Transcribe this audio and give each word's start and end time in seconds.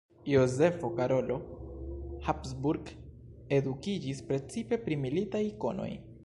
Jozefo 0.29 0.87
Karolo 0.99 1.35
Habsburg 2.29 2.89
edukiĝis 3.59 4.25
precipe 4.31 4.81
pri 4.89 4.99
militaj 5.05 5.45
konoj. 5.67 5.93